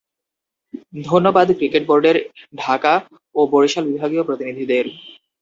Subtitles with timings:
[1.03, 2.17] ধন্যবাদ ক্রিকেট বোর্ডের
[2.57, 2.93] ঢাকা
[3.35, 4.85] ও বরিশাল বিভাগীয় প্রতিনিধিদের।